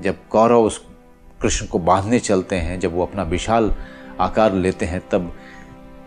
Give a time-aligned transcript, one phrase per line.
[0.00, 0.86] जब कौरव उस
[1.42, 3.74] कृष्ण को बांधने चलते हैं, जब वो अपना विशाल
[4.20, 5.32] आकार लेते हैं, तब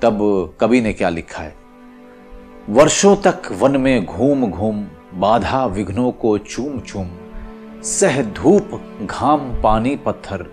[0.02, 0.20] तब
[0.60, 1.56] कवि ने क्या लिखा है?
[2.70, 7.10] वर्षों तक वन में घूम घूम, बाधा विघ्नों को चूम चूम,
[7.84, 10.44] सह धूप घाम पानी पत्थर,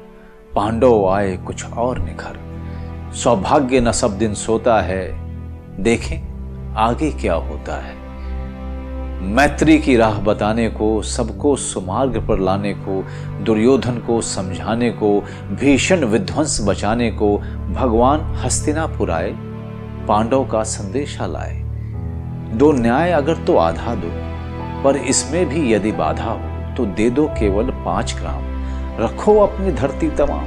[0.54, 2.38] पांडव आए कुछ और निखर।
[3.14, 5.26] सौभाग्य न सब दिन सोता है,
[5.82, 8.05] देखें आगे क्या होता है।
[9.20, 13.04] मैत्री की राह बताने को, सबको सुमार्ग पर लाने को,
[13.44, 17.38] दुर्योधन को समझाने को, भीषण विध्वंस बचाने को
[17.72, 19.34] भगवान हस्तिनापुर आए,
[20.08, 21.62] पांडव का संदेशा लाए।
[22.54, 24.10] दो न्याय अगर तो आधा दो,
[24.84, 28.42] पर इसमें भी यदि बाधा हो तो दे दो केवल पाँच ग्राम।
[29.04, 30.46] रखो अपनी धरती तमाम।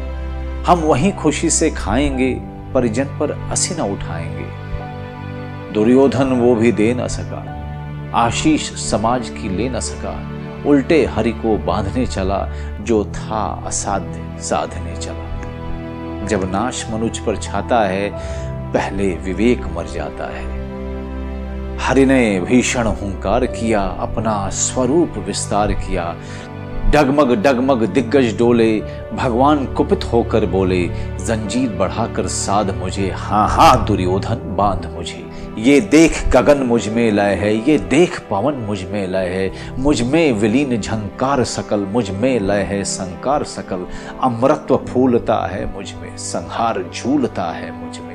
[0.63, 2.33] हम वहीं खुशी से खाएँगे,
[2.73, 4.45] परिजन पर असी न उठाएँगे।
[5.73, 7.55] दुर्योधन वो भी दे न सका।
[8.13, 12.49] आशीष समाज की ले न सका। उल्टे हरि को बांधने चला,
[12.81, 15.29] जो था असाध्य साधने चला।
[16.25, 18.11] जब नाश मनुज पर छाता है,
[18.73, 20.59] पहले विवेक मर जाता है।
[21.77, 26.15] हरि ने भीषण हुंकार किया, अपना स्वरूप विस्तार किया।
[26.91, 28.79] डगमग डगमग दिग्गज डोले,
[29.13, 30.87] भगवान कुपित होकर बोले,
[31.25, 35.23] जंजीर बढ़ाकर साध मुझे हाँ हाँ दुर्योधन बाँध मुझे।
[35.57, 41.43] ये देख गगन मुझमें लय है, ये देख पवन मुझमें लय है, मुझमें विलीन झंकार
[41.43, 43.85] सकल, मुझमें लय है संकार सकल
[44.21, 48.08] अमृत्व फूलता है मुझमें, संहार झूलता है मुझमें।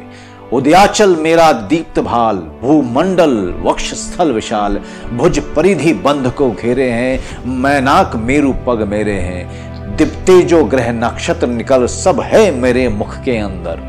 [0.52, 4.80] उदयाचल मेरा दीप्त भाल, भूमंडल वक्ष स्थल विशाल।
[5.12, 11.46] भुज परिधि बंध को घेरे हैं, मैनाक मेरु पग मेरे हैं। दिप्ते जो ग्रह नक्षत्र
[11.46, 13.80] निकल, सब है मेरे मुख के अंदर।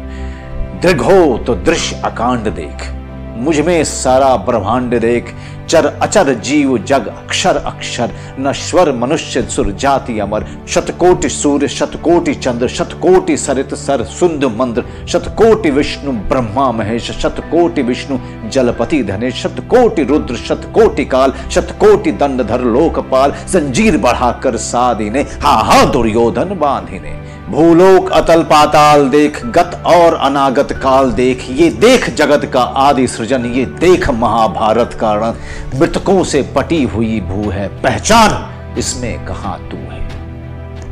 [0.82, 2.90] दृघ हो तो दृश्य अकांड देख,
[3.38, 5.34] मुझमें सारा ब्रह्मांड देख।
[5.70, 12.68] चर अचर जीव जग अक्षर अक्षर नश्वर मनुष्य सुर जाति अमर। शतकोटि सूर्य शतकोटि चंद्र,
[12.68, 18.18] शतकोटि सरित सर, सुंद मंद्र, शतकोटि विष्णु ब्रह्मा महेश, शतकोटि विष्णु
[18.50, 25.84] जलपति धने शतकोटि रुद्र, शतकोटि काल, शतकोटि दंडधर लोकपाल संजीर बढ़ाकर साधि ने हा हा
[25.86, 32.62] दुर्योधन बांधिने। भूलोक अतल पाताल देख, गत और अनागत काल देख, ये देख जगत का
[32.62, 35.36] आदि सृजन, ये देख महाभारत का रण।
[35.76, 39.96] मृतकों से पटी हुई भू है। पहचान इसमें कहा तू है?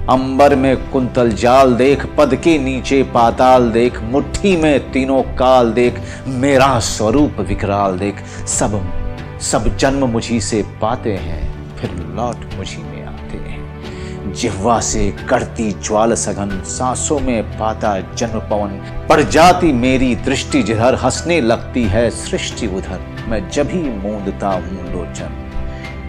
[0.07, 5.99] अंबर में कुंतल जाल देख, पद के नीचे पाताल देख, मुट्ठी में तीनों काल देख,
[6.27, 8.15] मेरा स्वरूप विकराल देख।
[8.47, 9.03] सब
[9.41, 15.71] सब जन्म मुझी से पाते हैं, फिर लौट मुझी में आते हैं। जिह्वा से करती
[15.71, 22.09] ज्वाल सघन, सांसों में पाता जन्म पवन। पड़ जाती मेरी दृष्टि जिधर, हंसने लगती है
[22.09, 25.39] सृष्टि उधर। मैं जब ही मूंदता हूँ लोचन,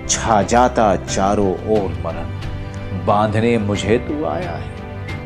[0.09, 4.73] छा जाता चारों ओर मरण। बांधने मुझे तू आया है,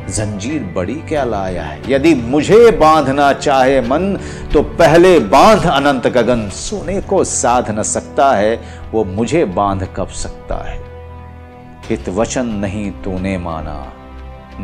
[0.07, 1.81] जंजीर बड़ी क्या लाया है?
[1.87, 4.17] यदि मुझे बांधना चाहे मन
[4.53, 8.59] तो पहले बाँध अनंत गगन। सोने को साध न सकता है,
[8.91, 10.77] वो मुझे बाँध कब सकता है?
[11.89, 13.77] हित वचन नहीं तूने माना,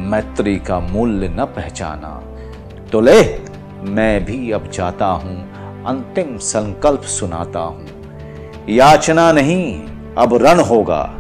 [0.10, 2.10] मैत्री का मूल्य न पहचाना।
[2.92, 3.22] तो ले,
[3.90, 5.38] मैं भी अब जाता हूँ
[5.88, 7.88] अंतिम संकल्प सुनाता हूँ।
[8.70, 9.84] याचना नहीं,
[10.18, 11.14] अब रण होगा।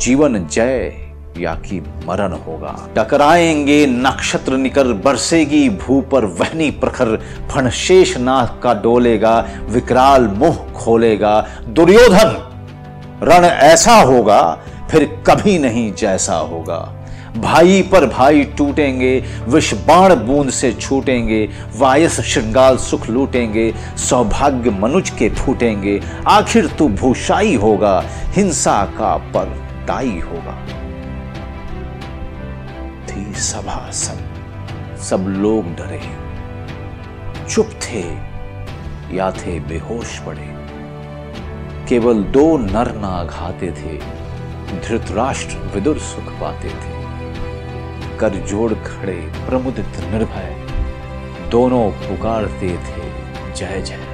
[0.00, 1.06] जीवन जय
[1.38, 7.16] या कि मरण होगा। टकराएँगे, नक्षत्र निकर बरसेगी, भू पर वहनी प्रखर
[7.50, 12.46] फणशेष नाथ का डोलेगा, विकराल मुँह खोलेगा। दुर्योधन,
[13.22, 14.58] रण ऐसा होगा,
[14.90, 16.99] फिर कभी नहीं जैसा होगा।
[17.36, 25.10] भाई पर भाई टूटेंगे विष बाण बूंद से छूटेंगे, वायस श्रृंगाल सुख लूटेंगे, सौभाग्य मनुज
[25.10, 28.02] के फूटेंगे। आखिर तू भूषाई होगा,
[28.34, 29.44] हिंसा का पर
[29.88, 30.56] दाई होगा।
[33.06, 34.28] थी सभा सब
[35.00, 36.00] सब लोग डरे।
[37.50, 38.04] चुप थे,
[39.16, 40.48] या थे बेहोश पड़े।
[41.88, 43.96] केवल दो नर ना घाते थे,
[44.80, 46.99] धृतराष्ट्र विदुर सुख पाते थे।
[48.20, 50.56] कर जोड़ खड़े प्रमुदित निर्भय।
[51.50, 53.10] दोनों पुकारते थे
[53.54, 54.09] जय जय।